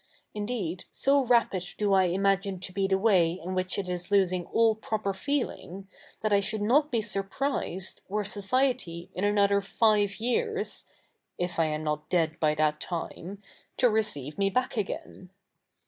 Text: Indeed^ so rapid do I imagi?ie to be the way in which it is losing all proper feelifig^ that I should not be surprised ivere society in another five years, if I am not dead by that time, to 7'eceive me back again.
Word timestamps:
Indeed^ 0.35 0.85
so 0.89 1.23
rapid 1.23 1.63
do 1.77 1.93
I 1.93 2.07
imagi?ie 2.09 2.57
to 2.57 2.73
be 2.73 2.87
the 2.87 2.97
way 2.97 3.33
in 3.33 3.53
which 3.53 3.77
it 3.77 3.87
is 3.87 4.09
losing 4.09 4.47
all 4.47 4.73
proper 4.73 5.13
feelifig^ 5.13 5.85
that 6.21 6.33
I 6.33 6.39
should 6.39 6.63
not 6.63 6.91
be 6.91 7.03
surprised 7.03 8.01
ivere 8.09 8.25
society 8.25 9.11
in 9.13 9.23
another 9.23 9.61
five 9.61 10.15
years, 10.15 10.85
if 11.37 11.59
I 11.59 11.65
am 11.65 11.83
not 11.83 12.09
dead 12.09 12.39
by 12.39 12.55
that 12.55 12.79
time, 12.79 13.43
to 13.77 13.89
7'eceive 13.91 14.39
me 14.39 14.49
back 14.49 14.75
again. 14.75 15.29